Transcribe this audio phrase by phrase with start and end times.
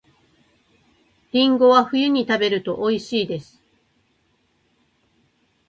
[1.31, 3.61] りんごは冬に食べると美味しいです